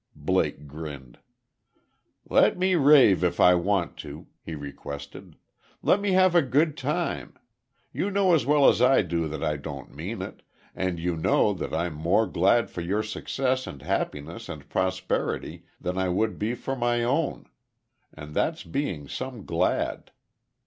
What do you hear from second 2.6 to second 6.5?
rave if I want to," he requested. "Let me have a